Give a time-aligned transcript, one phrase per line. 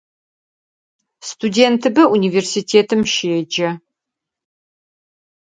[1.29, 3.69] Студентыбэ унивэрситэтым щеджэ.